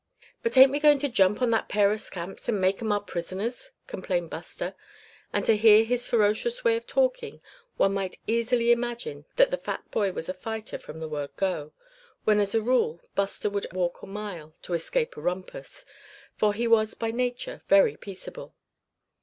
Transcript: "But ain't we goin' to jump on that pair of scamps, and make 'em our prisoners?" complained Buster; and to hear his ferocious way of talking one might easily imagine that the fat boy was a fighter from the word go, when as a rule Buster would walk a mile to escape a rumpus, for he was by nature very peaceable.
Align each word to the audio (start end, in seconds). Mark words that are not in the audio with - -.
"But 0.41 0.57
ain't 0.57 0.71
we 0.71 0.79
goin' 0.79 0.97
to 0.97 1.09
jump 1.09 1.43
on 1.43 1.51
that 1.51 1.69
pair 1.69 1.91
of 1.91 2.01
scamps, 2.01 2.49
and 2.49 2.59
make 2.59 2.81
'em 2.81 2.91
our 2.91 3.01
prisoners?" 3.01 3.69
complained 3.85 4.31
Buster; 4.31 4.73
and 5.31 5.45
to 5.45 5.55
hear 5.55 5.83
his 5.83 6.07
ferocious 6.07 6.63
way 6.63 6.75
of 6.75 6.87
talking 6.87 7.39
one 7.77 7.93
might 7.93 8.17
easily 8.25 8.71
imagine 8.71 9.25
that 9.35 9.51
the 9.51 9.59
fat 9.59 9.83
boy 9.91 10.11
was 10.11 10.27
a 10.27 10.33
fighter 10.33 10.79
from 10.79 10.97
the 10.99 11.07
word 11.07 11.29
go, 11.35 11.71
when 12.23 12.39
as 12.39 12.55
a 12.55 12.63
rule 12.63 12.99
Buster 13.13 13.47
would 13.51 13.71
walk 13.73 14.01
a 14.01 14.07
mile 14.07 14.55
to 14.63 14.73
escape 14.73 15.15
a 15.17 15.21
rumpus, 15.21 15.85
for 16.35 16.55
he 16.55 16.65
was 16.65 16.95
by 16.95 17.11
nature 17.11 17.61
very 17.67 17.95
peaceable. 17.95 18.55